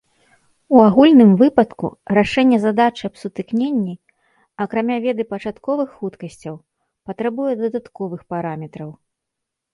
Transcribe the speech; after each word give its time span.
У 0.75 0.79
агульным 0.85 1.31
выпадку 1.41 1.87
рашэнне 2.17 2.57
задачы 2.63 3.03
аб 3.09 3.15
сутыкненні 3.25 3.93
акрамя 4.67 4.97
веды 5.05 5.23
пачатковых 5.35 5.89
хуткасцяў 5.99 6.55
патрабуе 7.11 7.53
дадатковых 7.63 8.21
параметраў. 8.35 8.91